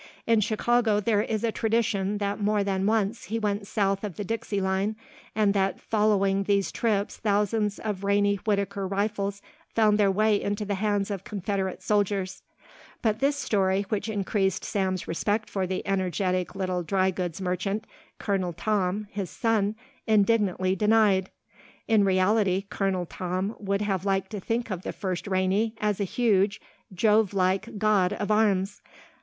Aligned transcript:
In 0.25 0.41
Chicago 0.41 0.99
there 0.99 1.21
is 1.21 1.43
a 1.43 1.51
tradition 1.51 2.17
that 2.17 2.39
more 2.41 2.63
than 2.63 2.87
once 2.87 3.25
he 3.25 3.37
went 3.37 3.67
south 3.67 4.03
of 4.03 4.15
the 4.15 4.23
Dixie 4.23 4.59
line 4.59 4.95
and 5.35 5.53
that 5.53 5.79
following 5.79 6.41
these 6.45 6.71
trips 6.71 7.17
thousands 7.17 7.77
of 7.77 8.03
Rainey 8.03 8.37
Whittaker 8.37 8.87
rifles 8.87 9.43
found 9.69 9.99
their 9.99 10.09
way 10.09 10.41
into 10.41 10.65
the 10.65 10.73
hands 10.73 11.11
of 11.11 11.23
Confederate 11.23 11.83
soldiers, 11.83 12.41
but 13.03 13.19
this 13.19 13.35
story 13.35 13.83
which 13.89 14.09
increased 14.09 14.65
Sam's 14.65 15.07
respect 15.07 15.51
for 15.51 15.67
the 15.67 15.85
energetic 15.85 16.55
little 16.55 16.81
drygoods 16.83 17.39
merchant, 17.39 17.85
Colonel 18.17 18.53
Tom, 18.53 19.07
his 19.11 19.29
son, 19.29 19.75
indignantly 20.07 20.75
denied. 20.75 21.29
In 21.87 22.03
reality 22.03 22.63
Colonel 22.71 23.05
Tom 23.05 23.55
would 23.59 23.83
have 23.83 24.03
liked 24.03 24.31
to 24.31 24.39
think 24.39 24.71
of 24.71 24.81
the 24.81 24.93
first 24.93 25.27
Rainey 25.27 25.75
as 25.79 25.99
a 25.99 26.05
huge, 26.05 26.59
Jove 26.91 27.35
like 27.35 27.77
god 27.77 28.13
of 28.13 28.31
arms. 28.31 28.81